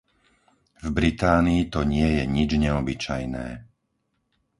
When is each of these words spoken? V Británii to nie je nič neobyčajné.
V 0.81 0.87
Británii 0.99 1.61
to 1.73 1.81
nie 1.93 2.09
je 2.17 2.23
nič 2.37 2.51
neobyčajné. 2.63 3.47